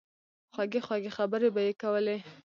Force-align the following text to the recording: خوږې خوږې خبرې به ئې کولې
خوږې 0.53 0.79
خوږې 0.85 1.11
خبرې 1.17 1.49
به 1.55 1.61
ئې 1.67 1.73
کولې 1.81 2.17